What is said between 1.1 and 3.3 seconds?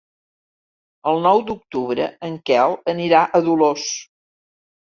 El nou d'octubre en Quel anirà